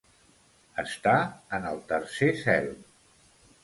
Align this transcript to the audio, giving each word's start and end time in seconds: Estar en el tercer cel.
Estar 0.85 1.15
en 1.59 1.69
el 1.75 1.85
tercer 1.95 2.35
cel. 2.45 2.77